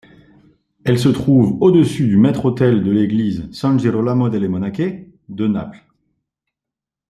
Elle 0.83 0.97
se 0.97 1.09
trouve 1.09 1.59
au-dessus 1.61 2.07
du 2.07 2.17
maître-autel 2.17 2.83
de 2.83 2.89
l'église 2.89 3.47
San 3.51 3.79
Girolamo 3.79 4.29
delle 4.29 4.49
Monache 4.49 5.05
de 5.29 5.47
Naples. 5.47 5.85